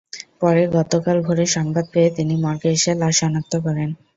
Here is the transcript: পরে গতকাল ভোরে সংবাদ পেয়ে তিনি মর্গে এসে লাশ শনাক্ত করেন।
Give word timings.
পরে 0.41 0.63
গতকাল 0.75 1.17
ভোরে 1.25 1.45
সংবাদ 1.55 1.85
পেয়ে 1.93 2.09
তিনি 2.17 2.33
মর্গে 2.43 2.69
এসে 2.75 2.91
লাশ 3.01 3.13
শনাক্ত 3.19 3.53
করেন। 3.65 3.89